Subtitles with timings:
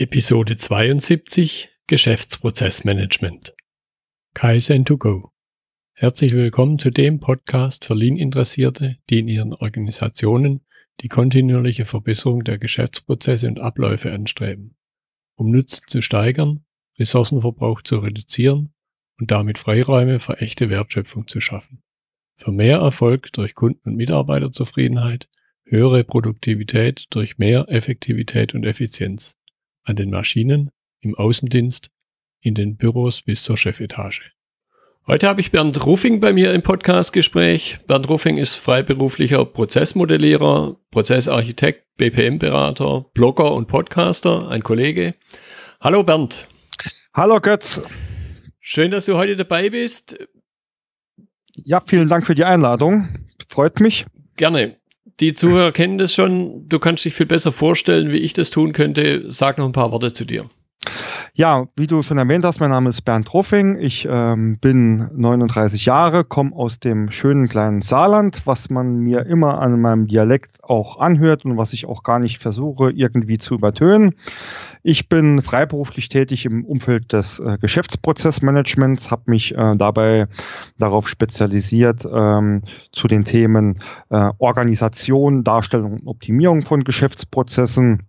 [0.00, 3.52] Episode 72 Geschäftsprozessmanagement.
[4.32, 5.32] Kaizen to go.
[5.92, 10.60] Herzlich willkommen zu dem Podcast für Lean-Interessierte, die in ihren Organisationen
[11.00, 14.76] die kontinuierliche Verbesserung der Geschäftsprozesse und Abläufe anstreben,
[15.34, 16.64] um Nutzen zu steigern,
[17.00, 18.72] Ressourcenverbrauch zu reduzieren
[19.18, 21.82] und damit Freiräume für echte Wertschöpfung zu schaffen.
[22.36, 25.28] Für mehr Erfolg durch Kunden- und Mitarbeiterzufriedenheit,
[25.64, 29.37] höhere Produktivität durch mehr Effektivität und Effizienz
[29.88, 30.70] an den Maschinen,
[31.00, 31.90] im Außendienst,
[32.40, 34.32] in den Büros bis zur Chefetage.
[35.06, 37.78] Heute habe ich Bernd Ruffing bei mir im Podcastgespräch.
[37.86, 45.14] Bernd Ruffing ist freiberuflicher Prozessmodellierer, Prozessarchitekt, BPM-Berater, Blogger und Podcaster, ein Kollege.
[45.80, 46.46] Hallo Bernd.
[47.14, 47.82] Hallo Götz.
[48.60, 50.18] Schön, dass du heute dabei bist.
[51.54, 53.08] Ja, vielen Dank für die Einladung.
[53.48, 54.04] Freut mich.
[54.36, 54.77] Gerne.
[55.20, 56.68] Die Zuhörer kennen das schon.
[56.68, 59.24] Du kannst dich viel besser vorstellen, wie ich das tun könnte.
[59.26, 60.48] Sag noch ein paar Worte zu dir.
[61.38, 63.78] Ja, wie du schon erwähnt hast, mein Name ist Bernd Ruffing.
[63.78, 69.60] Ich ähm, bin 39 Jahre, komme aus dem schönen kleinen Saarland, was man mir immer
[69.60, 74.16] an meinem Dialekt auch anhört und was ich auch gar nicht versuche irgendwie zu übertönen.
[74.82, 80.26] Ich bin freiberuflich tätig im Umfeld des äh, Geschäftsprozessmanagements, habe mich äh, dabei
[80.76, 83.78] darauf spezialisiert ähm, zu den Themen
[84.10, 88.07] äh, Organisation, Darstellung und Optimierung von Geschäftsprozessen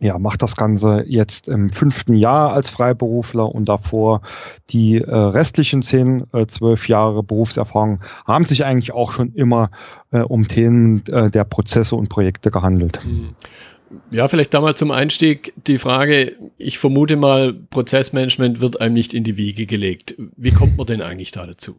[0.00, 4.22] ja, macht das Ganze jetzt im fünften Jahr als Freiberufler und davor
[4.70, 9.70] die äh, restlichen zehn, äh, zwölf Jahre Berufserfahrung haben sich eigentlich auch schon immer
[10.10, 13.00] äh, um Themen äh, der Prozesse und Projekte gehandelt.
[14.10, 19.14] Ja, vielleicht da mal zum Einstieg die Frage, ich vermute mal, Prozessmanagement wird einem nicht
[19.14, 20.14] in die Wiege gelegt.
[20.36, 21.76] Wie kommt man denn eigentlich da dazu?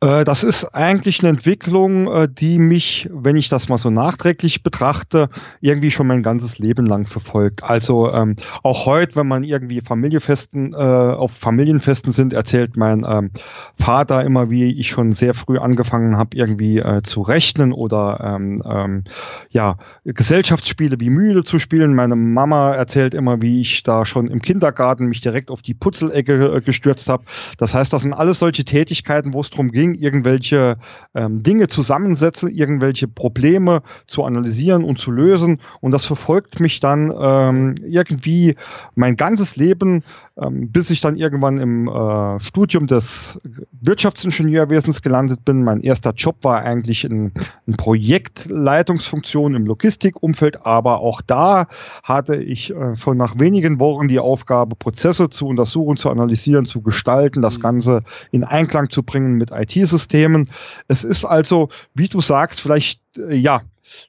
[0.00, 4.62] Äh, das ist eigentlich eine Entwicklung, äh, die mich, wenn ich das mal so nachträglich
[4.62, 5.28] betrachte,
[5.60, 7.64] irgendwie schon mein ganzes Leben lang verfolgt.
[7.64, 13.30] Also ähm, auch heute, wenn man irgendwie Familienfesten, äh, auf Familienfesten sind, erzählt mein ähm,
[13.76, 18.62] Vater immer, wie ich schon sehr früh angefangen habe, irgendwie äh, zu rechnen oder ähm,
[18.66, 19.04] ähm,
[19.50, 21.94] ja, Gesellschaftsspiele wie Mühle zu spielen.
[21.94, 26.56] Meine Mama erzählt immer, wie ich da schon im Kindergarten mich direkt auf die Putzelecke
[26.56, 27.24] äh, gestürzt habe.
[27.58, 30.76] Das heißt, das sind alles solche Tätigkeiten, wo es darum ging, irgendwelche
[31.14, 35.60] ähm, Dinge zusammensetzen, irgendwelche Probleme zu analysieren und zu lösen.
[35.80, 38.54] Und das verfolgt mich dann ähm, irgendwie
[38.94, 40.04] mein ganzes Leben,
[40.40, 43.40] ähm, bis ich dann irgendwann im äh, Studium des
[43.72, 45.64] Wirtschaftsingenieurwesens gelandet bin.
[45.64, 47.32] Mein erster Job war eigentlich in,
[47.66, 51.68] in Projektleitungsfunktion im Logistikumfeld, aber auch da
[52.02, 56.82] hatte ich äh, schon nach wenigen Wochen die Aufgabe, Prozesse zu untersuchen, zu analysieren, zu
[56.82, 57.62] gestalten, das mhm.
[57.62, 60.50] Ganze in Einklang zu bringen mit IT-Systemen.
[60.88, 63.62] Es ist also, wie du sagst, vielleicht äh, ja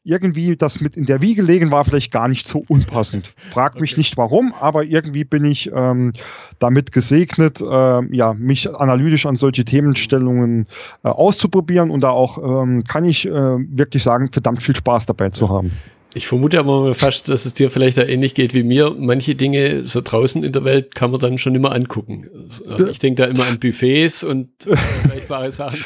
[0.03, 3.33] irgendwie das mit in der Wiege legen war vielleicht gar nicht so unpassend.
[3.51, 3.81] Frag okay.
[3.81, 6.13] mich nicht warum, aber irgendwie bin ich ähm,
[6.59, 10.67] damit gesegnet, äh, ja, mich analytisch an solche Themenstellungen
[11.03, 15.29] äh, auszuprobieren und da auch ähm, kann ich äh, wirklich sagen, verdammt viel Spaß dabei
[15.29, 15.71] zu haben.
[16.13, 18.95] Ich vermute aber fast, dass es dir vielleicht ähnlich geht wie mir.
[18.97, 22.23] Manche Dinge so draußen in der Welt kann man dann schon immer angucken.
[22.67, 25.79] Also ich denke da immer an Buffets und vergleichbare Sachen.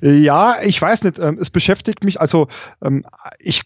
[0.00, 1.18] Ja, ich weiß nicht.
[1.18, 2.20] Ähm, es beschäftigt mich.
[2.20, 2.48] Also
[2.82, 3.04] ähm,
[3.38, 3.62] ich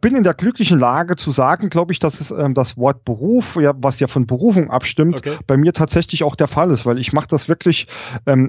[0.00, 3.56] bin in der glücklichen Lage zu sagen, glaube ich, dass es ähm, das Wort Beruf,
[3.56, 5.36] ja, was ja von Berufung abstimmt, okay.
[5.46, 7.86] bei mir tatsächlich auch der Fall ist, weil ich mache das wirklich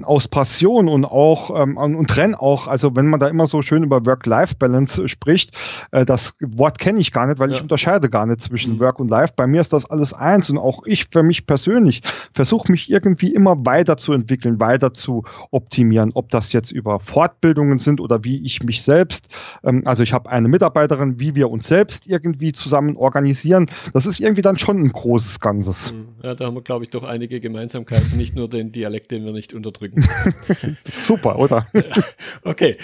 [0.04, 2.66] aus Passion und auch und trenne auch.
[2.66, 5.52] Also wenn man da immer so schön über Work-Life-Balance spricht,
[5.90, 7.56] äh, das Wort kenne ich gar nicht, weil ja.
[7.56, 8.80] ich unterscheide gar nicht zwischen mhm.
[8.80, 9.34] Work und Life.
[9.36, 12.02] Bei mir ist das alles eins und auch ich für mich persönlich
[12.34, 18.24] versuche mich irgendwie immer weiterzuentwickeln, weiter zu optimieren, ob das jetzt über Fortbildungen sind oder
[18.24, 19.28] wie ich mich selbst,
[19.64, 23.66] ähm, also ich habe eine Mitarbeiterin, wie wir uns selbst irgendwie zusammen organisieren.
[23.92, 25.90] Das ist irgendwie dann schon ein großes Ganzes.
[25.90, 29.24] Hm, ja, da haben wir, glaube ich, doch einige Gemeinsamkeiten, nicht nur den Dialekt, den
[29.24, 30.04] wir nicht unterdrücken.
[30.84, 31.66] Super, oder?
[32.44, 32.78] okay.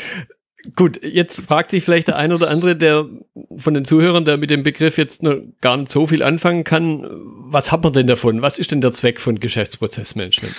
[0.74, 3.06] Gut, jetzt fragt sich vielleicht der ein oder andere, der
[3.56, 7.06] von den Zuhörern, der mit dem Begriff jetzt noch gar nicht so viel anfangen kann.
[7.50, 8.42] Was hat man denn davon?
[8.42, 10.54] Was ist denn der Zweck von Geschäftsprozessmanagement?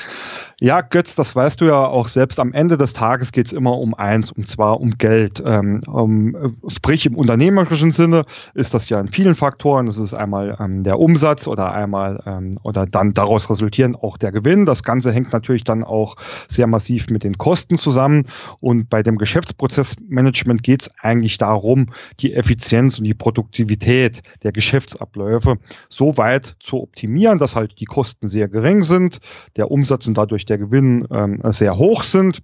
[0.62, 2.38] Ja, Götz, das weißt du ja auch selbst.
[2.38, 5.42] Am Ende des Tages geht es immer um eins, und zwar um Geld.
[5.46, 6.36] Ähm, um,
[6.68, 8.26] sprich, im unternehmerischen Sinne
[8.56, 9.86] ist das ja in vielen Faktoren.
[9.86, 14.34] Das ist einmal ähm, der Umsatz oder einmal ähm, oder dann daraus resultierend auch der
[14.34, 14.66] Gewinn.
[14.66, 16.18] Das Ganze hängt natürlich dann auch
[16.50, 18.26] sehr massiv mit den Kosten zusammen.
[18.60, 21.88] Und bei dem Geschäftsprozessmanagement geht es eigentlich darum,
[22.20, 25.56] die Effizienz und die Produktivität der Geschäftsabläufe
[25.88, 29.20] so weit zu optimieren, dass halt die Kosten sehr gering sind,
[29.56, 32.42] der Umsatz und dadurch der Gewinn ähm, sehr hoch sind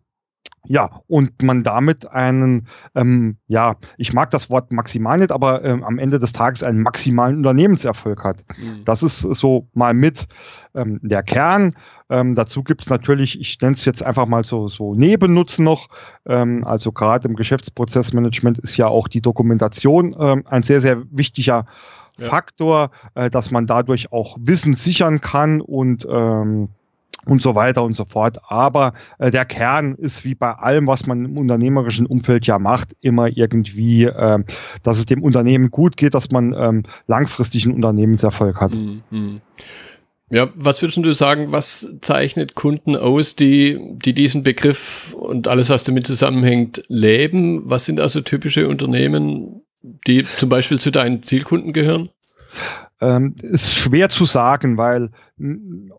[0.68, 5.84] Ja, und man damit einen, ähm, ja, ich mag das Wort maximal nicht, aber ähm,
[5.84, 8.44] am Ende des Tages einen maximalen Unternehmenserfolg hat.
[8.58, 8.84] Mhm.
[8.86, 10.26] Das ist so mal mit
[10.74, 11.72] ähm, der Kern.
[12.10, 15.88] Ähm, dazu gibt's natürlich, ich nenne es jetzt einfach mal so, so Nebennutzen noch.
[16.26, 21.66] Ähm, also gerade im Geschäftsprozessmanagement ist ja auch die Dokumentation ähm, ein sehr, sehr wichtiger
[22.18, 22.26] ja.
[22.26, 26.70] Faktor, äh, dass man dadurch auch Wissen sichern kann und ähm,
[27.26, 28.40] und so weiter und so fort.
[28.48, 32.96] Aber äh, der Kern ist wie bei allem, was man im unternehmerischen Umfeld ja macht,
[33.02, 34.44] immer irgendwie, äh,
[34.84, 38.76] dass es dem Unternehmen gut geht, dass man ähm, langfristig einen Unternehmenserfolg hat.
[38.76, 39.42] Mhm.
[40.32, 45.70] Ja, was würdest du sagen, was zeichnet Kunden aus, die, die diesen Begriff und alles,
[45.70, 47.62] was damit zusammenhängt, leben?
[47.70, 49.62] Was sind also typische Unternehmen,
[50.08, 52.10] die zum Beispiel zu deinen Zielkunden gehören?
[53.02, 55.12] Ähm, ist schwer zu sagen, weil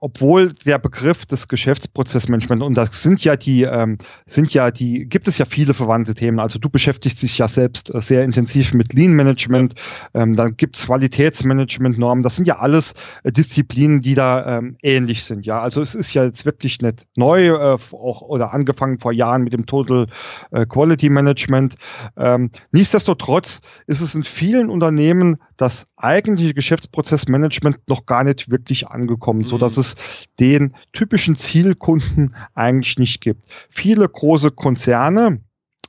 [0.01, 5.29] obwohl der Begriff des Geschäftsprozessmanagement und das sind ja die ähm, sind ja die gibt
[5.29, 6.41] es ja viele verwandte Themen.
[6.41, 9.75] Also du beschäftigst dich ja selbst äh, sehr intensiv mit Lean Management,
[10.15, 12.23] ähm, dann gibt es Qualitätsmanagement Normen.
[12.23, 12.95] Das sind ja alles
[13.25, 15.45] äh, Disziplinen, die da ähm, ähnlich sind.
[15.45, 19.43] Ja, also es ist ja jetzt wirklich nicht neu äh, auch oder angefangen vor Jahren
[19.43, 20.07] mit dem Total
[20.51, 21.75] äh, Quality Management.
[22.17, 29.26] Ähm, nichtsdestotrotz ist es in vielen Unternehmen das eigentliche Geschäftsprozessmanagement noch gar nicht wirklich angekommen,
[29.33, 29.45] mhm.
[29.45, 29.95] so dass es
[30.39, 33.45] den typischen Zielkunden eigentlich nicht gibt.
[33.71, 35.41] Viele große Konzerne,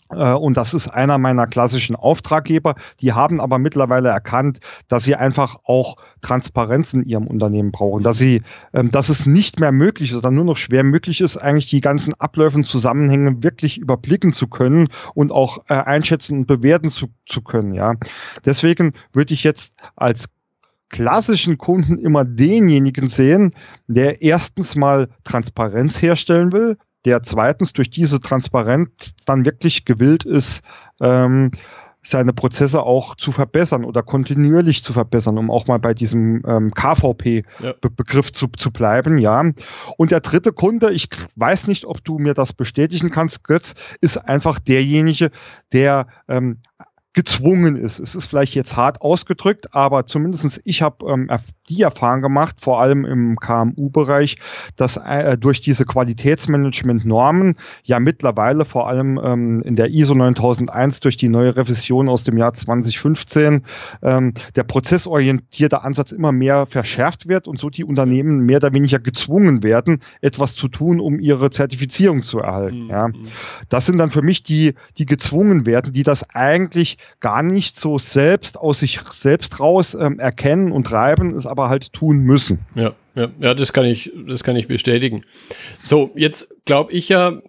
[0.10, 2.76] äh, und das ist einer meiner klassischen Auftraggeber.
[3.02, 8.18] Die haben aber mittlerweile erkannt, dass sie einfach auch Transparenz in ihrem Unternehmen brauchen, dass
[8.18, 8.42] sie,
[8.74, 11.82] ähm, dass es nicht mehr möglich ist oder nur noch schwer möglich ist, eigentlich die
[11.82, 17.08] ganzen Abläufe und Zusammenhänge wirklich überblicken zu können und auch äh, einschätzen und bewerten zu,
[17.26, 17.74] zu können.
[17.74, 17.96] Ja,
[18.46, 20.30] deswegen würde ich jetzt als
[20.90, 23.52] klassischen Kunden immer denjenigen sehen,
[23.88, 30.62] der erstens mal Transparenz herstellen will, der zweitens durch diese Transparenz dann wirklich gewillt ist,
[31.02, 31.52] ähm,
[32.02, 36.74] seine Prozesse auch zu verbessern oder kontinuierlich zu verbessern, um auch mal bei diesem ähm,
[36.74, 38.34] KVP-Begriff ja.
[38.34, 39.44] zu, zu bleiben, ja.
[39.98, 44.18] Und der dritte Kunde, ich weiß nicht, ob du mir das bestätigen kannst, Götz, ist
[44.18, 45.32] einfach derjenige,
[45.74, 46.60] der ähm,
[47.18, 47.98] gezwungen ist.
[47.98, 51.32] Es ist vielleicht jetzt hart ausgedrückt, aber zumindestens ich habe ähm,
[51.68, 54.36] die Erfahrung gemacht, vor allem im KMU-Bereich,
[54.76, 61.18] dass äh, durch diese Qualitätsmanagement-Normen ja mittlerweile vor allem ähm, in der ISO 9001 durch
[61.18, 63.64] die neue Revision aus dem Jahr 2015
[64.04, 69.00] ähm, der prozessorientierte Ansatz immer mehr verschärft wird und so die Unternehmen mehr oder weniger
[69.00, 72.84] gezwungen werden, etwas zu tun, um ihre Zertifizierung zu erhalten.
[72.84, 72.90] Mhm.
[72.92, 73.10] Ja.
[73.70, 77.98] Das sind dann für mich die, die gezwungen werden, die das eigentlich gar nicht so
[77.98, 82.60] selbst aus sich selbst raus ähm, erkennen und treiben, es aber halt tun müssen.
[82.76, 85.24] Ja, ja, ja, das kann ich, das kann ich bestätigen.
[85.84, 87.42] So, jetzt glaube ich ja,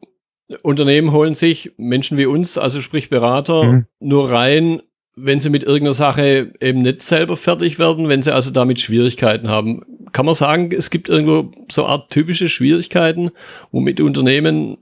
[0.62, 3.86] Unternehmen holen sich Menschen wie uns, also sprich Berater, mhm.
[4.00, 4.82] nur rein,
[5.14, 9.48] wenn sie mit irgendeiner Sache eben nicht selber fertig werden, wenn sie also damit Schwierigkeiten
[9.48, 9.82] haben.
[10.12, 13.30] Kann man sagen, es gibt irgendwo so eine Art typische Schwierigkeiten,
[13.72, 14.78] womit Unternehmen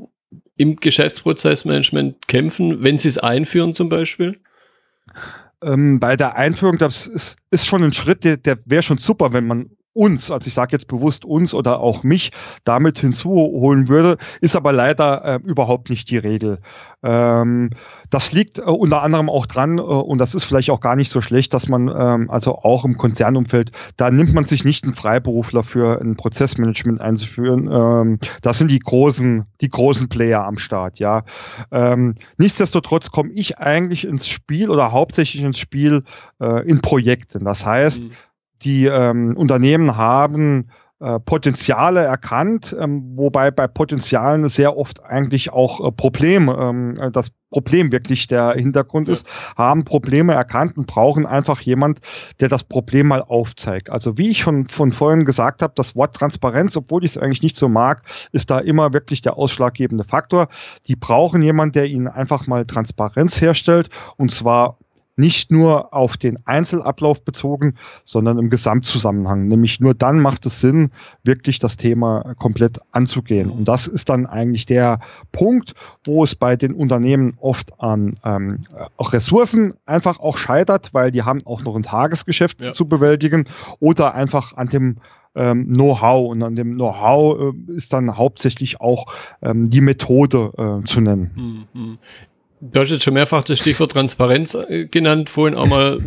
[0.57, 4.39] im Geschäftsprozessmanagement kämpfen, wenn sie es einführen zum Beispiel?
[5.67, 9.33] Ähm, bei der Einführung, das ist, ist schon ein Schritt, der, der wäre schon super,
[9.33, 12.31] wenn man uns, also ich sage jetzt bewusst uns oder auch mich,
[12.65, 16.59] damit hinzuholen würde, ist aber leider äh, überhaupt nicht die Regel.
[17.03, 17.71] Ähm,
[18.11, 21.11] das liegt äh, unter anderem auch dran, äh, und das ist vielleicht auch gar nicht
[21.11, 24.95] so schlecht, dass man ähm, also auch im Konzernumfeld, da nimmt man sich nicht einen
[24.95, 27.69] Freiberufler für ein Prozessmanagement einzuführen.
[27.73, 31.25] Ähm, das sind die großen, die großen Player am Start, ja.
[31.71, 36.03] Ähm, nichtsdestotrotz komme ich eigentlich ins Spiel oder hauptsächlich ins Spiel
[36.41, 37.45] äh, in Projekten.
[37.45, 38.11] Das heißt, mhm
[38.63, 45.87] die ähm, Unternehmen haben äh, Potenziale erkannt, ähm, wobei bei Potenzialen sehr oft eigentlich auch
[45.87, 49.27] äh, Probleme, ähm, äh, das Problem wirklich der Hintergrund ist,
[49.59, 52.01] haben Probleme erkannt und brauchen einfach jemand,
[52.41, 53.91] der das Problem mal aufzeigt.
[53.91, 57.43] Also wie ich schon von vorhin gesagt habe, das Wort Transparenz, obwohl ich es eigentlich
[57.43, 58.01] nicht so mag,
[58.33, 60.49] ist da immer wirklich der ausschlaggebende Faktor.
[60.87, 64.79] Die brauchen jemand, der ihnen einfach mal Transparenz herstellt und zwar
[65.17, 69.49] nicht nur auf den Einzelablauf bezogen, sondern im Gesamtzusammenhang.
[69.49, 70.91] Nämlich nur dann macht es Sinn,
[71.25, 73.51] wirklich das Thema komplett anzugehen.
[73.51, 75.01] Und das ist dann eigentlich der
[75.33, 78.65] Punkt, wo es bei den Unternehmen oft an ähm,
[78.97, 82.73] auch Ressourcen einfach auch scheitert, weil die haben auch noch ein Tagesgeschäft ja.
[82.73, 83.45] zu bewältigen
[83.81, 84.97] oder einfach an dem
[85.35, 86.31] ähm, Know-how.
[86.31, 89.07] Und an dem Know-how äh, ist dann hauptsächlich auch
[89.43, 91.69] ähm, die Methode äh, zu nennen.
[92.61, 96.01] Du hast jetzt schon mehrfach das Stichwort Transparenz äh, genannt, vorhin auch mal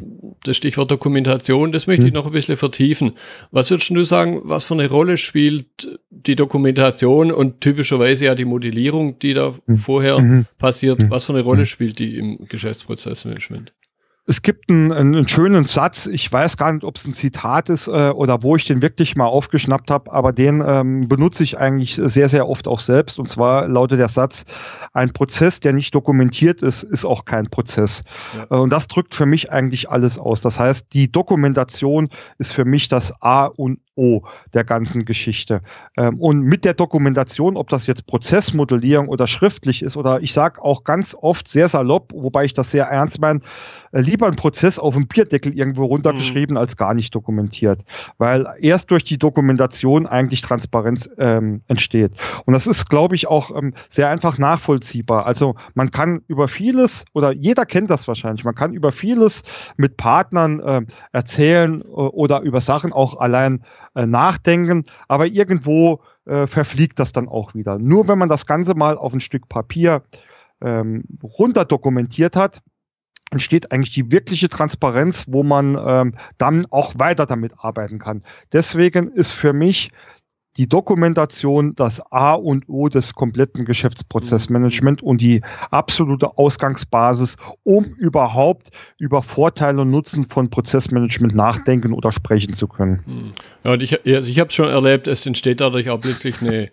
[0.44, 2.15] das Stichwort Dokumentation, das möchte ich hm.
[2.15, 3.12] noch ein bisschen vertiefen.
[3.51, 8.46] Was würdest du sagen, was für eine Rolle spielt die Dokumentation und typischerweise ja die
[8.46, 9.77] Modellierung, die da hm.
[9.77, 10.46] vorher mhm.
[10.58, 11.10] passiert, hm.
[11.10, 13.74] was für eine Rolle spielt die im Geschäftsprozessmanagement?
[14.29, 17.88] Es gibt einen, einen schönen Satz, ich weiß gar nicht, ob es ein Zitat ist
[17.88, 21.95] äh, oder wo ich den wirklich mal aufgeschnappt habe, aber den ähm, benutze ich eigentlich
[21.95, 23.17] sehr, sehr oft auch selbst.
[23.17, 24.45] Und zwar lautet der Satz,
[24.93, 28.03] ein Prozess, der nicht dokumentiert ist, ist auch kein Prozess.
[28.38, 28.55] Ja.
[28.55, 30.41] Äh, und das drückt für mich eigentlich alles aus.
[30.41, 35.62] Das heißt, die Dokumentation ist für mich das A und O der ganzen Geschichte.
[35.98, 40.63] Ähm, und mit der Dokumentation, ob das jetzt Prozessmodellierung oder schriftlich ist, oder ich sage
[40.63, 43.41] auch ganz oft sehr salopp, wobei ich das sehr ernst meine,
[43.91, 46.60] äh, lieber ein Prozess auf dem Bierdeckel irgendwo runtergeschrieben mhm.
[46.60, 47.82] als gar nicht dokumentiert.
[48.18, 52.13] Weil erst durch die Dokumentation eigentlich Transparenz ähm, entsteht.
[52.46, 55.25] Und das ist, glaube ich, auch ähm, sehr einfach nachvollziehbar.
[55.25, 59.44] Also man kann über vieles, oder jeder kennt das wahrscheinlich, man kann über vieles
[59.75, 63.63] mit Partnern äh, erzählen äh, oder über Sachen auch allein
[64.00, 67.77] äh, nachdenken, aber irgendwo äh, verfliegt das dann auch wieder.
[67.79, 70.03] Nur wenn man das Ganze mal auf ein Stück Papier
[70.62, 72.62] ähm, runter dokumentiert hat,
[73.32, 78.22] entsteht eigentlich die wirkliche Transparenz, wo man ähm, dann auch weiter damit arbeiten kann.
[78.53, 79.89] Deswegen ist für mich
[80.60, 88.68] die Dokumentation das A und O des kompletten Geschäftsprozessmanagement und die absolute Ausgangsbasis, um überhaupt
[88.98, 93.01] über Vorteile und Nutzen von Prozessmanagement nachdenken oder sprechen zu können.
[93.06, 93.32] Hm.
[93.63, 96.70] Ja, und ich, also ich habe schon erlebt, es entsteht dadurch auch plötzlich eine,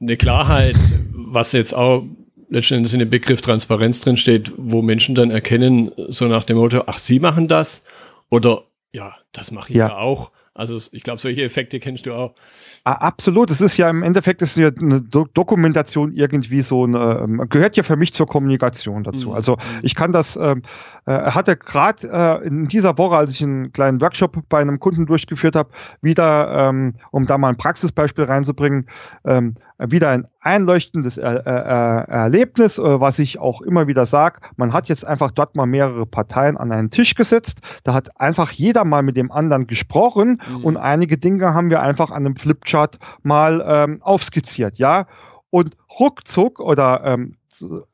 [0.00, 0.76] eine Klarheit,
[1.12, 2.04] was jetzt auch
[2.48, 6.84] letztendlich in dem Begriff Transparenz drin steht, wo Menschen dann erkennen, so nach dem Motto,
[6.86, 7.82] ach, Sie machen das
[8.30, 10.30] oder ja, das mache ich ja, ja auch.
[10.58, 12.34] Also ich glaube, solche Effekte kennst du auch.
[12.82, 13.48] Ah, absolut.
[13.50, 17.76] Es ist ja im Endeffekt ist ja eine Do Dokumentation irgendwie so eine, ähm, gehört
[17.76, 19.28] ja für mich zur Kommunikation dazu.
[19.28, 19.34] Mhm.
[19.34, 20.62] Also ich kann das, ähm,
[21.06, 22.08] äh, hatte gerade
[22.42, 25.70] äh, in dieser Woche, als ich einen kleinen Workshop bei einem Kunden durchgeführt habe,
[26.02, 28.88] wieder, ähm, um da mal ein Praxisbeispiel reinzubringen,
[29.24, 34.40] ähm, wieder ein einleuchtendes er er Erlebnis, äh, was ich auch immer wieder sage.
[34.56, 37.60] Man hat jetzt einfach dort mal mehrere Parteien an einen Tisch gesetzt.
[37.84, 40.64] Da hat einfach jeder mal mit dem anderen gesprochen mhm.
[40.64, 45.06] und einige Dinge haben wir einfach an einem Flipchart mal ähm, aufskizziert, ja.
[45.50, 47.36] Und ruckzuck oder ähm,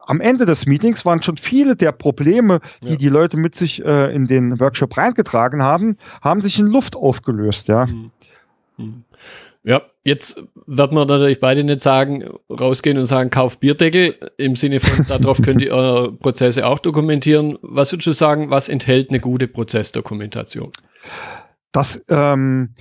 [0.00, 2.96] am Ende des Meetings waren schon viele der Probleme, die ja.
[2.96, 7.68] die Leute mit sich äh, in den Workshop reingetragen haben, haben sich in Luft aufgelöst,
[7.68, 7.86] ja.
[7.86, 8.10] Mhm.
[8.76, 9.04] Mhm.
[9.66, 14.78] Ja, jetzt wird man natürlich beide nicht sagen, rausgehen und sagen, kauf Bierdeckel, im Sinne
[14.78, 17.58] von, darauf könnt ihr eure Prozesse auch dokumentieren.
[17.62, 20.70] Was würdest du sagen, was enthält eine gute Prozessdokumentation?
[21.74, 22.76] Das, ähm,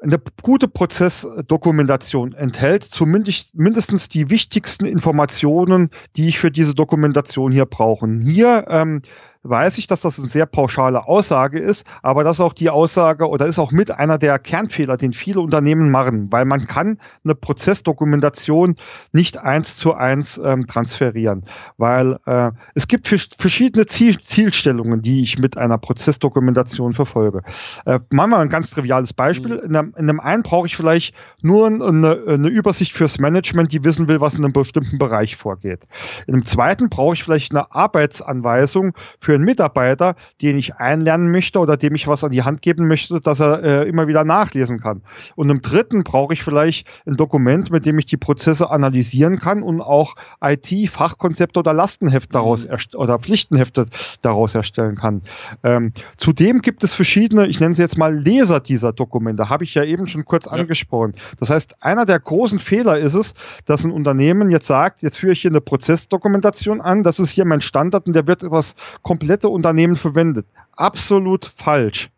[0.00, 7.66] eine gute Prozessdokumentation enthält zumindest mindestens die wichtigsten Informationen, die ich für diese Dokumentation hier
[7.66, 8.08] brauche.
[8.22, 9.02] Hier ähm,
[9.42, 13.28] weiß ich, dass das eine sehr pauschale Aussage ist, aber das ist auch die Aussage
[13.28, 17.34] oder ist auch mit einer der Kernfehler, den viele Unternehmen machen, weil man kann eine
[17.34, 18.76] Prozessdokumentation
[19.12, 21.42] nicht eins zu eins ähm, transferieren,
[21.78, 27.42] weil äh, es gibt verschiedene Ziel Zielstellungen, die ich mit einer Prozessdokumentation verfolge.
[27.86, 29.56] Äh, machen wir ein ganz triviales Beispiel.
[29.56, 29.64] Mhm.
[29.64, 33.84] In, einem, in einem einen brauche ich vielleicht nur eine, eine Übersicht fürs Management, die
[33.84, 35.86] wissen will, was in einem bestimmten Bereich vorgeht.
[36.26, 41.30] In einem zweiten brauche ich vielleicht eine Arbeitsanweisung für für einen Mitarbeiter, den ich einlernen
[41.30, 44.24] möchte oder dem ich was an die Hand geben möchte, dass er äh, immer wieder
[44.24, 45.02] nachlesen kann.
[45.36, 49.62] Und im dritten brauche ich vielleicht ein Dokument, mit dem ich die Prozesse analysieren kann
[49.62, 52.98] und auch IT-Fachkonzepte oder Lastenhefte daraus mhm.
[52.98, 53.86] oder Pflichtenhefte
[54.20, 55.20] daraus erstellen kann.
[55.62, 59.74] Ähm, zudem gibt es verschiedene, ich nenne sie jetzt mal Leser dieser Dokumente, habe ich
[59.74, 60.52] ja eben schon kurz ja.
[60.52, 61.12] angesprochen.
[61.38, 63.34] Das heißt, einer der großen Fehler ist es,
[63.66, 67.44] dass ein Unternehmen jetzt sagt, jetzt führe ich hier eine Prozessdokumentation an, das ist hier
[67.44, 70.46] mein Standard und der wird etwas komplett komplette Unternehmen verwendet.
[70.72, 72.08] Absolut falsch.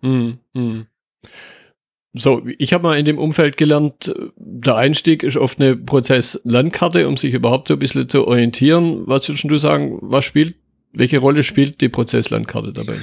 [0.00, 0.86] Mm, mm.
[2.14, 7.16] So, ich habe mal in dem Umfeld gelernt, der Einstieg ist oft eine Prozesslandkarte, um
[7.16, 9.02] sich überhaupt so ein bisschen zu orientieren.
[9.06, 10.54] Was würdest du sagen, was spielt,
[10.92, 12.98] welche Rolle spielt die Prozesslandkarte dabei?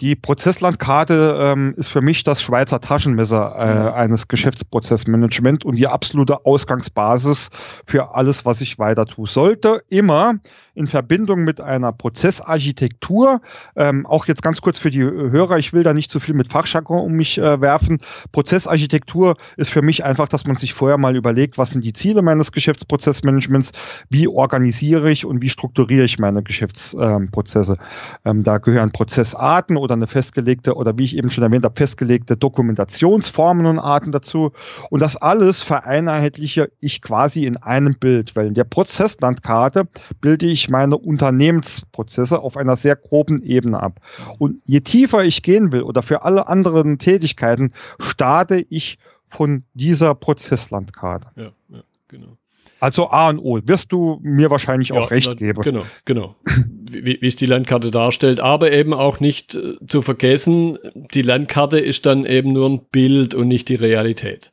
[0.00, 6.44] Die Prozesslandkarte ähm, ist für mich das Schweizer Taschenmesser äh, eines Geschäftsprozessmanagement und die absolute
[6.44, 7.48] Ausgangsbasis
[7.86, 9.26] für alles, was ich weiter tue.
[9.26, 10.34] Sollte immer
[10.74, 13.40] in Verbindung mit einer Prozessarchitektur,
[13.74, 16.52] ähm, auch jetzt ganz kurz für die Hörer, ich will da nicht zu viel mit
[16.52, 17.98] Fachjargon um mich äh, werfen.
[18.32, 22.20] Prozessarchitektur ist für mich einfach, dass man sich vorher mal überlegt, was sind die Ziele
[22.20, 23.72] meines Geschäftsprozessmanagements,
[24.10, 27.78] wie organisiere ich und wie strukturiere ich meine Geschäftsprozesse.
[28.26, 32.36] Ähm, da gehören Prozessarten oder eine festgelegte oder wie ich eben schon erwähnt habe, festgelegte
[32.36, 34.50] Dokumentationsformen und Arten dazu.
[34.90, 39.88] Und das alles vereinheitliche ich quasi in einem Bild, weil in der Prozesslandkarte
[40.20, 44.00] bilde ich meine Unternehmensprozesse auf einer sehr groben Ebene ab.
[44.38, 50.14] Und je tiefer ich gehen will oder für alle anderen Tätigkeiten, starte ich von dieser
[50.14, 51.28] Prozesslandkarte.
[51.36, 52.36] Ja, ja, genau.
[52.80, 55.62] Also A und O, wirst du mir wahrscheinlich auch ja, recht na, geben.
[55.62, 56.36] Genau, genau.
[56.88, 60.78] Wie, wie es die Landkarte darstellt, aber eben auch nicht äh, zu vergessen,
[61.14, 64.52] die Landkarte ist dann eben nur ein Bild und nicht die Realität.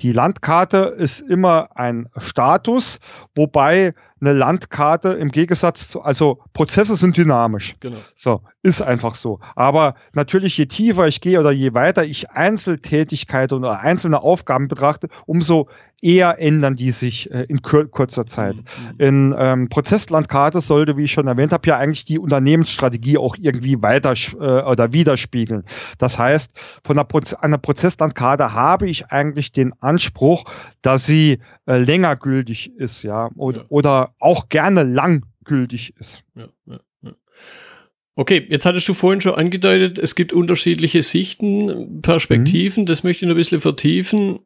[0.00, 2.98] Die Landkarte ist immer ein Status,
[3.34, 7.76] wobei eine Landkarte im Gegensatz zu, also Prozesse sind dynamisch.
[7.80, 7.98] Genau.
[8.14, 9.40] So, ist einfach so.
[9.54, 15.08] Aber natürlich, je tiefer ich gehe oder je weiter ich Einzeltätigkeiten oder einzelne Aufgaben betrachte,
[15.26, 15.68] umso
[16.02, 18.56] eher ändern die sich äh, in kur kurzer Zeit.
[18.56, 18.94] Mhm.
[18.98, 23.80] In ähm, Prozesslandkarte sollte, wie ich schon erwähnt habe, ja eigentlich die Unternehmensstrategie auch irgendwie
[23.82, 25.64] weiter äh, oder widerspiegeln.
[25.98, 26.52] Das heißt,
[26.84, 30.44] von einer, Proze einer Prozesslandkarte habe ich eigentlich den Anspruch,
[30.82, 33.64] dass sie äh, länger gültig ist, ja, oder, ja.
[33.68, 36.22] oder auch gerne lang gültig ist.
[36.34, 36.80] Ja, ja,
[38.16, 42.86] Okay, jetzt hattest du vorhin schon angedeutet, es gibt unterschiedliche Sichten, Perspektiven, mhm.
[42.86, 44.38] das möchte ich noch ein bisschen vertiefen.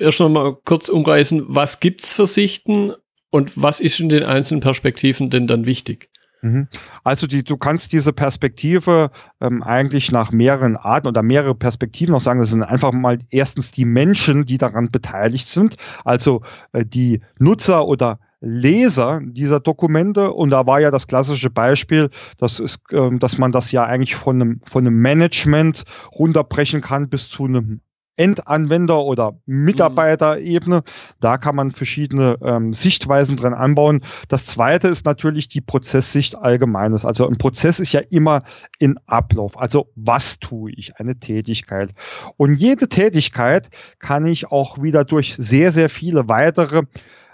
[0.00, 2.92] Erst noch mal kurz umreißen, was gibt's für Sichten
[3.30, 6.08] und was ist in den einzelnen Perspektiven denn dann wichtig?
[6.42, 6.68] Mhm.
[7.04, 9.10] Also die, du kannst diese Perspektive
[9.42, 12.40] ähm, eigentlich nach mehreren Arten oder mehrere Perspektiven auch sagen.
[12.40, 16.42] Das sind einfach mal erstens die Menschen, die daran beteiligt sind, also
[16.72, 20.32] äh, die Nutzer oder Leser dieser Dokumente.
[20.32, 24.14] Und da war ja das klassische Beispiel, das ist, äh, dass man das ja eigentlich
[24.14, 27.82] von einem, von einem Management runterbrechen kann bis zu einem
[28.20, 30.82] Endanwender- oder Mitarbeiterebene.
[31.20, 34.02] Da kann man verschiedene ähm, Sichtweisen dran anbauen.
[34.28, 37.06] Das zweite ist natürlich die Prozesssicht allgemeines.
[37.06, 38.42] Also ein Prozess ist ja immer
[38.78, 39.58] in Ablauf.
[39.58, 40.96] Also was tue ich?
[40.96, 41.94] Eine Tätigkeit.
[42.36, 46.82] Und jede Tätigkeit kann ich auch wieder durch sehr, sehr viele weitere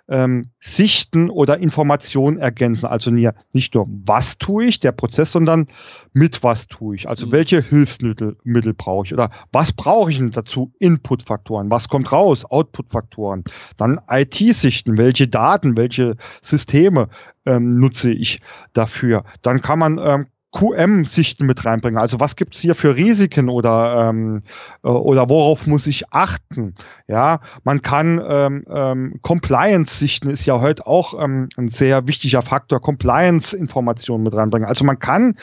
[0.08, 2.86] ähm, Sichten oder Informationen ergänzen.
[2.86, 5.66] Also nicht nur, was tue ich, der Prozess, sondern
[6.12, 7.08] mit was tue ich.
[7.08, 7.32] Also mhm.
[7.32, 10.72] welche Hilfsmittel Mittel brauche ich oder was brauche ich denn dazu?
[10.78, 12.44] Inputfaktoren, was kommt raus?
[12.44, 13.44] Outputfaktoren.
[13.76, 17.08] Dann IT-Sichten, welche Daten, welche Systeme
[17.44, 18.40] ähm, nutze ich
[18.72, 19.24] dafür.
[19.42, 22.00] Dann kann man ähm, QM-Sichten mit reinbringen.
[22.00, 24.42] Also was gibt's hier für Risiken oder, ähm,
[24.82, 26.74] äh, oder worauf muss ich achten?
[27.08, 32.80] Ja, man kann ähm, ähm, Compliance-Sichten ist ja heute auch ähm, ein sehr wichtiger Faktor,
[32.80, 34.66] Compliance-Informationen mit reinbringen.
[34.66, 35.34] Also man kann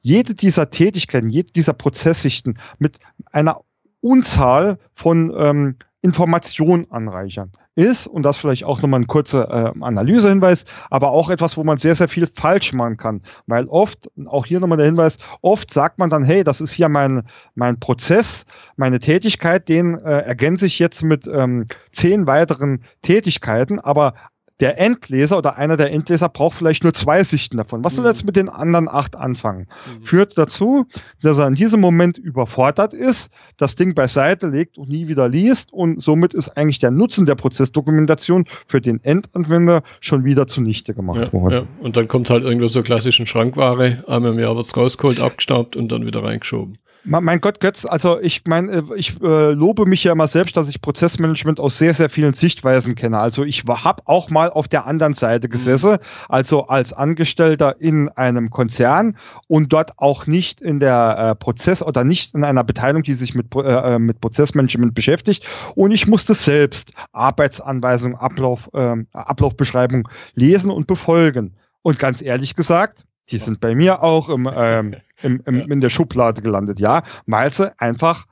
[0.00, 2.98] jede dieser Tätigkeiten, jede dieser Prozesssichten mit
[3.30, 3.60] einer
[4.00, 10.66] Unzahl von ähm, Informationen anreichern ist, und das vielleicht auch nochmal ein kurzer äh, Analysehinweis,
[10.90, 13.22] aber auch etwas, wo man sehr, sehr viel falsch machen kann.
[13.46, 16.90] Weil oft, auch hier nochmal der Hinweis, oft sagt man dann, hey, das ist hier
[16.90, 17.22] mein,
[17.54, 18.44] mein Prozess,
[18.76, 24.12] meine Tätigkeit, den äh, ergänze ich jetzt mit ähm, zehn weiteren Tätigkeiten, aber
[24.60, 27.82] der Endleser oder einer der Endleser braucht vielleicht nur zwei Sichten davon.
[27.82, 28.10] Was soll mhm.
[28.10, 29.66] jetzt mit den anderen acht anfangen?
[29.98, 30.04] Mhm.
[30.04, 30.86] Führt dazu,
[31.22, 35.72] dass er in diesem Moment überfordert ist, das Ding beiseite legt und nie wieder liest
[35.72, 41.20] und somit ist eigentlich der Nutzen der Prozessdokumentation für den Endanwender schon wieder zunichte gemacht
[41.20, 41.54] ja, worden.
[41.54, 41.84] Ja.
[41.84, 45.90] Und dann kommt halt irgendwo so klassischen Schrankware, einmal im Jahr wird's rausgeholt, abgestaubt und
[45.90, 46.78] dann wieder reingeschoben.
[47.06, 50.70] Mein Gott, Götz, also ich meine, äh, ich äh, lobe mich ja immer selbst, dass
[50.70, 53.18] ich Prozessmanagement aus sehr, sehr vielen Sichtweisen kenne.
[53.18, 55.98] Also ich habe auch mal auf der anderen Seite gesessen, mhm.
[56.30, 62.04] also als Angestellter in einem Konzern und dort auch nicht in der äh, Prozess oder
[62.04, 65.46] nicht in einer Beteiligung, die sich mit, äh, äh mit Prozessmanagement beschäftigt.
[65.74, 71.54] Und ich musste selbst Arbeitsanweisungen, Ablauf, äh, Ablaufbeschreibung lesen und befolgen.
[71.82, 75.64] Und ganz ehrlich gesagt, die sind bei mir auch im, ähm, im, im, ja.
[75.66, 78.26] in der Schublade gelandet, ja, weil sie einfach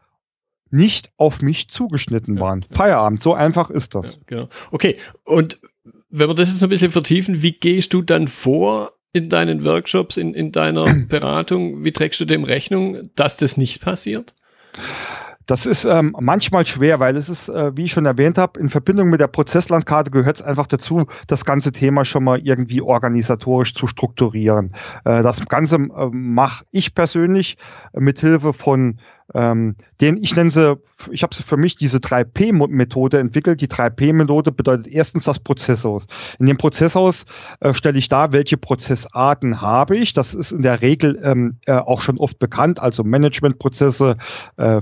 [0.71, 2.65] nicht auf mich zugeschnitten waren.
[2.71, 4.19] Feierabend, so einfach ist das.
[4.27, 4.49] Genau.
[4.71, 5.61] Okay, und
[6.09, 10.17] wenn wir das jetzt ein bisschen vertiefen, wie gehst du dann vor in deinen Workshops,
[10.17, 11.85] in, in deiner Beratung?
[11.85, 14.35] Wie trägst du dem Rechnung, dass das nicht passiert?
[15.47, 18.71] Das ist ähm, manchmal schwer, weil es ist, äh, wie ich schon erwähnt habe, in
[18.71, 23.75] Verbindung mit der Prozesslandkarte gehört es einfach dazu, das ganze Thema schon mal irgendwie organisatorisch
[23.75, 24.73] zu strukturieren.
[25.05, 27.57] Äh, das Ganze äh, mache ich persönlich
[27.93, 28.99] äh, mit Hilfe von
[29.35, 30.79] ähm, den, ich nenne sie,
[31.11, 33.61] ich habe für mich diese 3P-Methode entwickelt.
[33.61, 36.07] Die 3P-Methode bedeutet erstens das Prozesshaus.
[36.39, 37.25] In dem Prozesshaus
[37.61, 40.13] äh, stelle ich dar, welche Prozessarten habe ich.
[40.13, 44.17] Das ist in der Regel ähm, äh, auch schon oft bekannt, also Managementprozesse,
[44.57, 44.81] äh,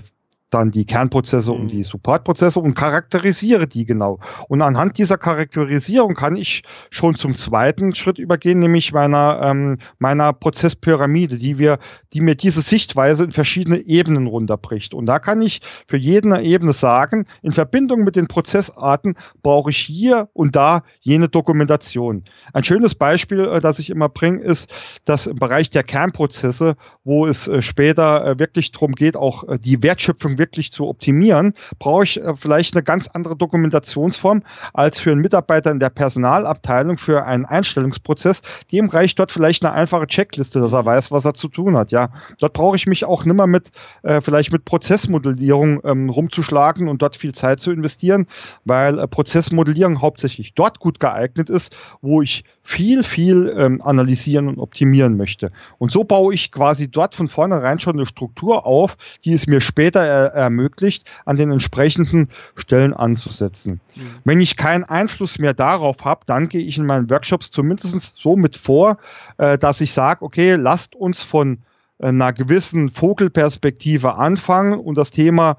[0.50, 1.60] dann die Kernprozesse mhm.
[1.60, 4.18] und die Supportprozesse und charakterisiere die genau.
[4.48, 10.32] Und anhand dieser Charakterisierung kann ich schon zum zweiten Schritt übergehen, nämlich meiner, ähm, meiner
[10.32, 11.78] Prozesspyramide, die wir,
[12.12, 14.94] die mir diese Sichtweise in verschiedene Ebenen runterbricht.
[14.94, 19.78] Und da kann ich für jede Ebene sagen, in Verbindung mit den Prozessarten brauche ich
[19.78, 22.24] hier und da jene Dokumentation.
[22.52, 24.70] Ein schönes Beispiel, äh, das ich immer bringe, ist,
[25.04, 29.82] dass im Bereich der Kernprozesse, wo es äh, später äh, wirklich darum geht, auch die
[29.82, 34.42] Wertschöpfung wirklich zu optimieren, brauche ich äh, vielleicht eine ganz andere Dokumentationsform
[34.74, 38.42] als für einen Mitarbeiter in der Personalabteilung für einen Einstellungsprozess.
[38.72, 41.92] Dem reicht dort vielleicht eine einfache Checkliste, dass er weiß, was er zu tun hat.
[41.92, 43.70] Ja, dort brauche ich mich auch nimmer mit
[44.02, 48.26] äh, vielleicht mit Prozessmodellierung ähm, rumzuschlagen und dort viel Zeit zu investieren,
[48.64, 54.58] weil äh, Prozessmodellierung hauptsächlich dort gut geeignet ist, wo ich viel, viel ähm, analysieren und
[54.58, 55.50] optimieren möchte.
[55.78, 59.60] Und so baue ich quasi dort von vornherein schon eine Struktur auf, die es mir
[59.60, 63.80] später er ermöglicht, an den entsprechenden Stellen anzusetzen.
[63.94, 64.02] Mhm.
[64.24, 68.36] Wenn ich keinen Einfluss mehr darauf habe, dann gehe ich in meinen Workshops zumindest so
[68.36, 68.98] mit vor,
[69.38, 71.58] äh, dass ich sage, okay, lasst uns von
[72.00, 75.58] einer gewissen Vogelperspektive anfangen und das Thema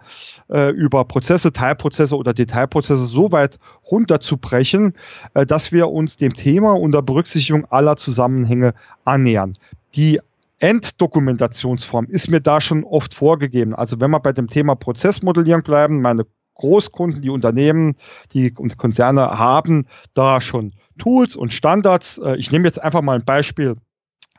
[0.49, 4.93] äh, über Prozesse, Teilprozesse oder Detailprozesse so weit runterzubrechen,
[5.33, 8.73] äh, dass wir uns dem Thema unter Berücksichtigung aller Zusammenhänge
[9.05, 9.53] annähern.
[9.95, 10.19] Die
[10.61, 13.75] Enddokumentationsform ist mir da schon oft vorgegeben.
[13.75, 17.95] Also wenn wir bei dem Thema Prozessmodellierung bleiben, meine Großkunden, die Unternehmen,
[18.33, 22.19] die Konzerne haben da schon Tools und Standards.
[22.19, 23.75] Äh, ich nehme jetzt einfach mal ein Beispiel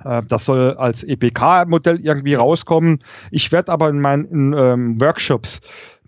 [0.04, 3.02] äh, das soll als EPK-Modell irgendwie rauskommen.
[3.30, 5.60] Ich werde aber in meinen in, ähm, Workshops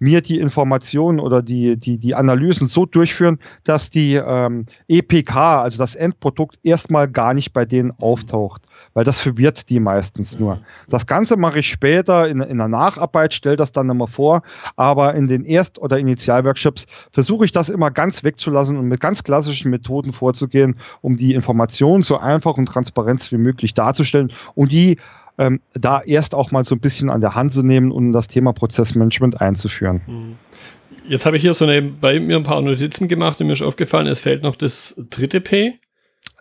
[0.04, 5.78] mir die Informationen oder die, die, die Analysen so durchführen, dass die ähm, EPK, also
[5.78, 10.60] das Endprodukt, erstmal gar nicht bei denen auftaucht, weil das verwirrt die meistens nur.
[10.90, 14.42] Das Ganze mache ich später in, in der Nacharbeit, stelle das dann immer vor,
[14.76, 19.22] aber in den Erst- oder Initialworkshops versuche ich das immer ganz wegzulassen und mit ganz
[19.24, 24.98] klassischen Methoden vorzugehen, um die Informationen so einfach und transparent wie möglich darzustellen und die
[25.38, 28.28] ähm, da erst auch mal so ein bisschen an der Hand zu nehmen und das
[28.28, 30.02] Thema Prozessmanagement einzuführen.
[30.06, 30.36] Mhm.
[31.06, 33.62] Jetzt habe ich hier so eine, bei mir ein paar Notizen gemacht und mir ist
[33.62, 35.78] aufgefallen, es fehlt noch das dritte P.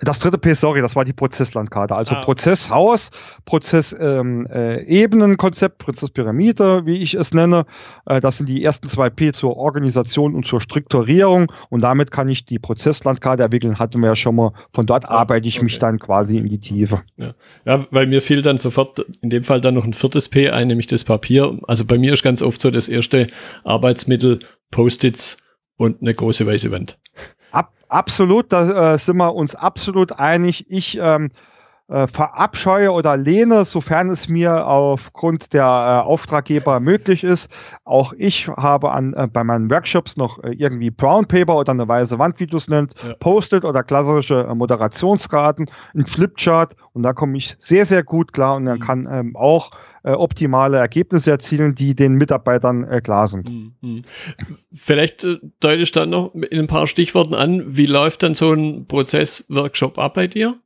[0.04, 1.96] Das dritte P, sorry, das war die Prozesslandkarte.
[1.96, 2.22] Also ah.
[2.22, 3.12] Prozesshaus,
[3.46, 7.66] Prozessebenenkonzept, ähm, äh, Prozesspyramide, wie ich es nenne.
[8.06, 11.52] Äh, das sind die ersten zwei P zur Organisation und zur Strukturierung.
[11.70, 13.80] Und damit kann ich die Prozesslandkarte entwickeln.
[13.80, 14.54] Hatten wir ja schon mal.
[14.74, 15.66] Von dort ah, arbeite ich okay.
[15.66, 17.02] mich dann quasi in die Tiefe.
[17.18, 17.34] Ja.
[17.66, 20.68] ja, weil mir fiel dann sofort in dem Fall dann noch ein viertes P ein,
[20.68, 21.60] nämlich das Papier.
[21.68, 23.28] Also bei mir ist ganz oft so das erste
[23.64, 24.40] Arbeitsmittel
[24.72, 25.38] Post-its
[25.78, 26.98] und eine große weiße Wand.
[27.94, 30.66] Ab, absolut, da äh, sind wir uns absolut einig.
[30.70, 31.30] Ich ähm,
[31.90, 37.52] äh, verabscheue oder lehne, sofern es mir aufgrund der äh, Auftraggeber möglich ist.
[37.84, 41.88] Auch ich habe an, äh, bei meinen Workshops noch äh, irgendwie Brown Paper oder eine
[41.88, 43.14] weiße Wand, wie du es nennst, ja.
[43.16, 48.56] Post-it oder klassische äh, Moderationskarten, ein Flipchart und da komme ich sehr, sehr gut klar
[48.56, 48.84] und dann mhm.
[48.84, 49.72] kann ähm, auch
[50.06, 53.50] optimale Ergebnisse erzielen, die den Mitarbeitern klar sind.
[53.50, 53.74] Mhm.
[53.80, 54.02] mhm.
[54.74, 58.52] Vielleicht äh, deute ich dann noch in ein paar Stichworten an, wie läuft dann so
[58.52, 60.60] ein Prozess-Workshop ab bei dir?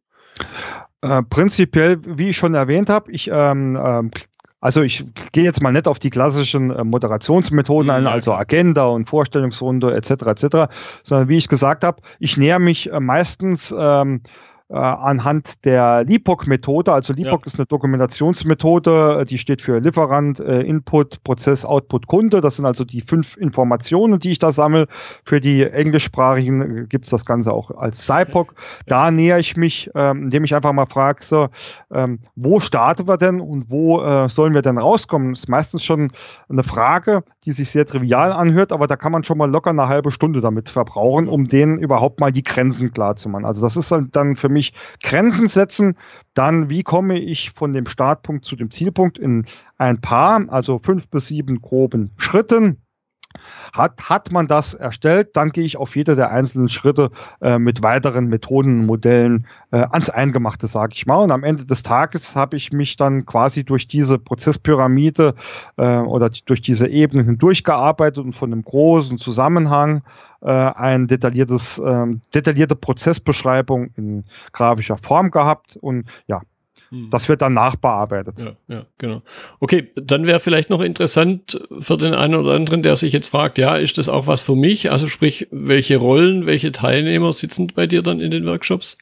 [1.01, 4.11] Äh, prinzipiell, wie ich schon erwähnt habe, ich ähm, ähm,
[4.59, 9.07] also ich gehe jetzt mal nicht auf die klassischen äh, Moderationsmethoden ein, also Agenda und
[9.07, 10.11] Vorstellungsrunde etc.
[10.25, 10.47] etc.,
[11.03, 14.21] sondern wie ich gesagt habe, ich näher mich äh, meistens ähm,
[14.69, 16.91] äh, anhand der LIPOC-Methode.
[16.91, 17.47] Also LIPOC ja.
[17.47, 22.41] ist eine Dokumentationsmethode, die steht für Lieferant, äh, Input, Prozess, Output, Kunde.
[22.41, 24.87] Das sind also die fünf Informationen, die ich da sammle.
[25.23, 28.53] Für die englischsprachigen äh, gibt's das Ganze auch als SIPOC.
[28.87, 31.47] Da nähere ich mich, ähm, indem ich einfach mal frage, so,
[31.93, 35.33] ähm, wo starten wir denn und wo äh, sollen wir denn rauskommen?
[35.33, 36.11] Das ist meistens schon
[36.49, 39.87] eine Frage, die sich sehr trivial anhört, aber da kann man schon mal locker eine
[39.87, 43.45] halbe Stunde damit verbrauchen, um denen überhaupt mal die Grenzen klar zu machen.
[43.45, 44.56] Also das ist dann für mich
[45.03, 45.97] Grenzen setzen.
[46.33, 49.45] Dann, wie komme ich von dem Startpunkt zu dem Zielpunkt in
[49.77, 52.81] ein paar, also fünf bis sieben groben Schritten.
[53.73, 57.11] Hat, hat man das erstellt, dann gehe ich auf jede der einzelnen Schritte
[57.41, 61.23] äh, mit weiteren Methoden, Modellen äh, ans Eingemachte, sage ich mal.
[61.23, 65.35] Und am Ende des Tages habe ich mich dann quasi durch diese Prozesspyramide
[65.77, 70.01] äh, oder durch diese Ebenen hindurchgearbeitet und von einem großen Zusammenhang
[70.41, 75.77] äh, ein detailliertes, äh, detaillierte Prozessbeschreibung in grafischer Form gehabt.
[75.77, 76.41] Und ja,
[76.89, 77.09] hm.
[77.09, 78.39] Das wird dann nachbearbeitet.
[78.39, 79.21] Ja, ja, genau.
[79.59, 83.57] Okay, dann wäre vielleicht noch interessant für den einen oder anderen, der sich jetzt fragt,
[83.57, 84.91] ja, ist das auch was für mich?
[84.91, 88.97] Also sprich, welche Rollen, welche Teilnehmer sitzen bei dir dann in den Workshops?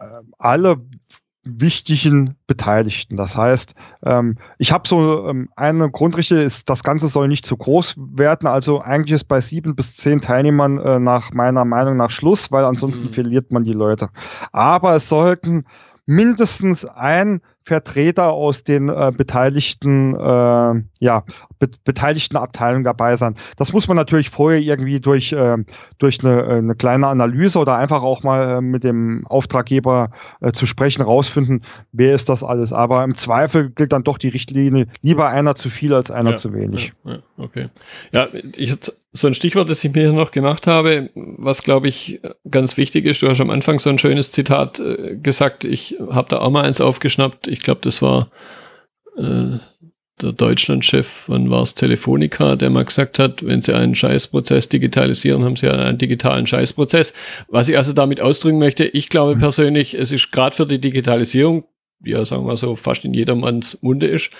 [0.00, 0.80] Ähm, alle
[1.44, 3.16] wichtigen Beteiligten.
[3.16, 7.56] Das heißt, ähm, ich habe so ähm, eine Grundrichtung, ist, das Ganze soll nicht zu
[7.56, 8.46] groß werden.
[8.46, 12.66] Also eigentlich ist bei sieben bis zehn Teilnehmern äh, nach meiner Meinung nach Schluss, weil
[12.66, 13.12] ansonsten mhm.
[13.14, 14.10] verliert man die Leute.
[14.52, 15.62] Aber es sollten
[16.04, 21.24] mindestens ein Vertreter aus den äh, beteiligten, äh, ja,
[21.58, 23.34] be beteiligten Abteilungen dabei sein.
[23.56, 25.58] Das muss man natürlich vorher irgendwie durch, äh,
[25.98, 30.10] durch eine, äh, eine kleine Analyse oder einfach auch mal äh, mit dem Auftraggeber
[30.40, 31.62] äh, zu sprechen, rausfinden,
[31.92, 32.72] wer ist das alles.
[32.72, 36.36] Aber im Zweifel gilt dann doch die Richtlinie, lieber einer zu viel als einer ja,
[36.36, 36.92] zu wenig.
[37.04, 37.68] Ja, ja, okay.
[38.12, 41.88] Ja, ich hatte so ein Stichwort, das ich mir hier noch gemacht habe, was glaube
[41.88, 43.22] ich ganz wichtig ist.
[43.22, 45.64] Du hast am Anfang so ein schönes Zitat äh, gesagt.
[45.64, 48.28] Ich habe da auch mal eins aufgeschnappt ich glaube, das war
[49.16, 49.58] äh,
[50.20, 55.44] der Deutschlandchef wann war es Telefonica, der mal gesagt hat, wenn Sie einen Scheißprozess digitalisieren,
[55.44, 57.12] haben Sie einen digitalen Scheißprozess.
[57.48, 59.40] Was ich also damit ausdrücken möchte, ich glaube mhm.
[59.40, 61.64] persönlich, es ist gerade für die Digitalisierung,
[62.04, 64.30] ja, sagen wir so, fast in jedermanns Munde ist,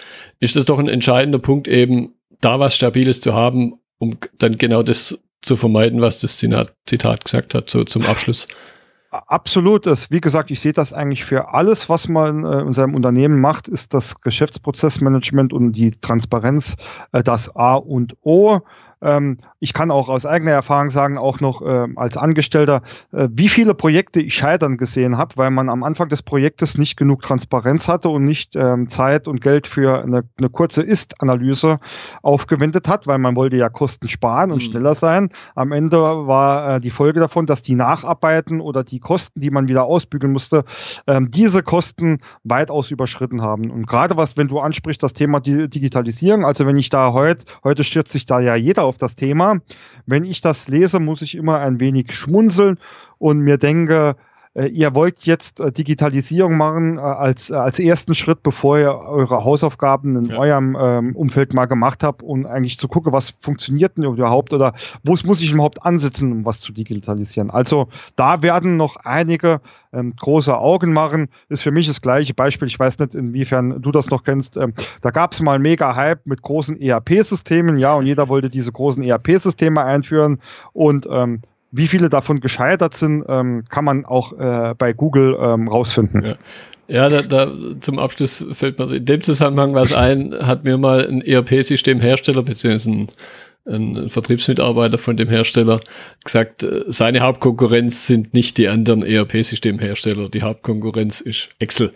[0.41, 4.83] ist das doch ein entscheidender Punkt eben, da was Stabiles zu haben, um dann genau
[4.83, 8.47] das zu vermeiden, was das Zitat gesagt hat, so zum Abschluss.
[9.13, 9.85] Absolut.
[9.85, 13.41] Das, wie gesagt, ich sehe das eigentlich für alles, was man äh, in seinem Unternehmen
[13.41, 16.77] macht, ist das Geschäftsprozessmanagement und die Transparenz
[17.13, 18.61] äh, das A und O.
[19.03, 23.49] Ähm, ich kann auch aus eigener Erfahrung sagen, auch noch äh, als Angestellter, äh, wie
[23.49, 27.89] viele Projekte ich scheitern gesehen habe, weil man am Anfang des Projektes nicht genug Transparenz
[27.89, 31.79] hatte und nicht ähm, Zeit und Geld für eine, eine kurze Ist-Analyse
[32.23, 34.71] aufgewendet hat, weil man wollte ja Kosten sparen und mhm.
[34.71, 35.31] schneller sein.
[35.55, 39.69] Am Ende war äh, die Folge davon, dass die Nacharbeiten oder die Kosten, die man
[39.69, 40.65] wieder ausbügeln musste,
[41.07, 43.71] ähm, diese Kosten weitaus überschritten haben.
[43.71, 47.85] Und gerade was, wenn du ansprichst, das Thema Digitalisierung, also wenn ich da heute, heute
[47.85, 49.59] stürzt sich da ja jeder auf das Thema.
[50.07, 52.79] Wenn ich das lese, muss ich immer ein wenig schmunzeln
[53.19, 54.17] und mir denke,
[54.55, 60.17] ihr wollt jetzt äh, Digitalisierung machen äh, als, als ersten Schritt, bevor ihr eure Hausaufgaben
[60.17, 60.37] in ja.
[60.37, 64.75] eurem ähm, Umfeld mal gemacht habt und eigentlich zu gucken, was funktioniert denn überhaupt oder
[65.05, 67.51] wo muss ich überhaupt ansetzen, um was zu digitalisieren.
[67.51, 69.61] Also da werden noch einige
[69.93, 71.29] ähm, große Augen machen.
[71.49, 72.69] Ist für mich das gleiche Beispiel.
[72.69, 74.57] Ich weiß nicht, inwiefern du das noch kennst.
[74.57, 78.73] Ähm, da gab es mal einen Mega-Hype mit großen ERP-Systemen, ja, und jeder wollte diese
[78.73, 80.41] großen ERP-Systeme einführen
[80.73, 81.41] und ähm,
[81.73, 86.25] wie viele davon gescheitert sind, ähm, kann man auch äh, bei Google ähm, rausfinden.
[86.25, 86.37] Ja.
[86.89, 91.09] Ja, da, da zum Abschluss fällt mir in dem Zusammenhang was ein, hat mir mal
[91.09, 92.91] ein ERP-Systemhersteller bzw.
[92.91, 93.09] Ein,
[93.65, 95.81] ein, Vertriebsmitarbeiter von dem Hersteller
[96.23, 101.93] gesagt, äh, seine Hauptkonkurrenz sind nicht die anderen ERP-Systemhersteller, die Hauptkonkurrenz ist Excel.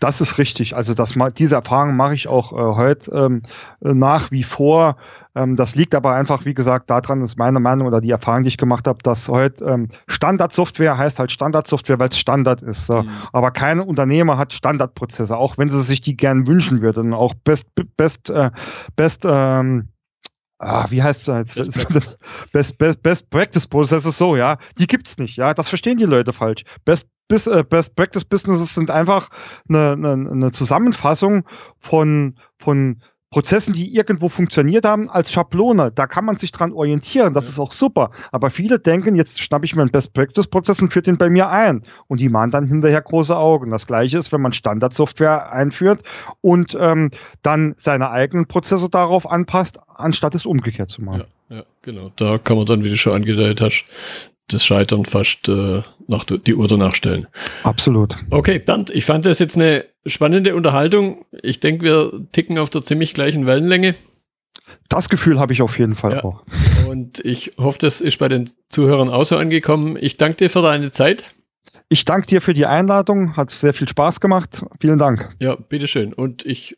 [0.00, 0.74] Das ist richtig.
[0.74, 3.42] Also das, diese Erfahrung mache ich auch äh, heute ähm,
[3.80, 4.96] nach wie vor.
[5.38, 8.48] Ähm, das liegt aber einfach, wie gesagt, daran ist meine Meinung oder die Erfahrung, die
[8.48, 12.86] ich gemacht habe, dass heute ähm, Standardsoftware heißt halt Standardsoftware, weil es Standard ist.
[12.86, 13.02] So.
[13.02, 13.10] Mhm.
[13.32, 17.14] Aber kein Unternehmer hat Standardprozesse, auch wenn sie sich die gern wünschen würden.
[17.14, 18.50] Auch Best, Best, äh,
[18.96, 19.90] Best, ähm,
[20.58, 21.54] ah, wie heißt es jetzt?
[21.54, 22.18] Best Practice.
[22.52, 24.58] Best, Best, Best Practice Processes so, ja.
[24.78, 25.54] Die gibt's nicht, ja.
[25.54, 26.64] Das verstehen die Leute falsch.
[26.84, 29.28] Best, äh, Best Practice Businesses sind einfach
[29.68, 31.44] eine, eine, eine Zusammenfassung
[31.76, 35.92] von, von Prozessen, die irgendwo funktioniert haben, als Schablone.
[35.92, 37.34] Da kann man sich dran orientieren.
[37.34, 37.50] Das ja.
[37.50, 38.10] ist auch super.
[38.32, 41.28] Aber viele denken, jetzt schnappe ich mir einen Best Practice Prozess und führe den bei
[41.28, 41.84] mir ein.
[42.06, 43.70] Und die machen dann hinterher große Augen.
[43.70, 46.02] Das gleiche ist, wenn man Standardsoftware einführt
[46.40, 47.10] und ähm,
[47.42, 51.24] dann seine eigenen Prozesse darauf anpasst, anstatt es umgekehrt zu machen.
[51.50, 52.10] Ja, ja genau.
[52.16, 53.84] Da kann man dann, wie du schon angedeutet hast,
[54.48, 57.26] das Scheitern fast äh, nach die Uhr danach stellen.
[57.62, 58.16] Absolut.
[58.30, 61.24] Okay, Bernd, ich fand das jetzt eine spannende Unterhaltung.
[61.42, 63.94] Ich denke, wir ticken auf der ziemlich gleichen Wellenlänge.
[64.88, 66.24] Das Gefühl habe ich auf jeden Fall ja.
[66.24, 66.42] auch.
[66.88, 69.96] Und ich hoffe, das ist bei den Zuhörern auch so angekommen.
[70.00, 71.30] Ich danke dir für deine Zeit.
[71.90, 73.36] Ich danke dir für die Einladung.
[73.36, 74.64] Hat sehr viel Spaß gemacht.
[74.80, 75.34] Vielen Dank.
[75.40, 76.12] Ja, bitteschön.
[76.12, 76.76] Und ich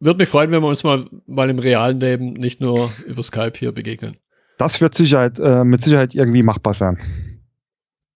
[0.00, 3.54] würde mich freuen, wenn wir uns mal, mal im realen Leben nicht nur über Skype
[3.56, 4.16] hier begegnen.
[4.58, 6.98] Das wird Sicherheit, äh, mit Sicherheit irgendwie machbar sein.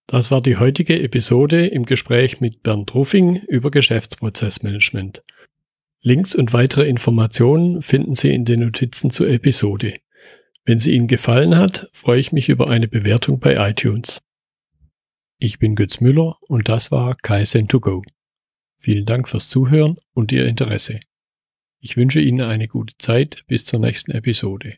[0.07, 5.21] Das war die heutige Episode im Gespräch mit Bernd Ruffing über Geschäftsprozessmanagement.
[6.01, 9.99] Links und weitere Informationen finden Sie in den Notizen zur Episode.
[10.65, 14.19] Wenn sie Ihnen gefallen hat, freue ich mich über eine Bewertung bei iTunes.
[15.37, 18.03] Ich bin Götz Müller und das war Kaizen2Go.
[18.77, 20.99] Vielen Dank fürs Zuhören und Ihr Interesse.
[21.79, 24.77] Ich wünsche Ihnen eine gute Zeit bis zur nächsten Episode.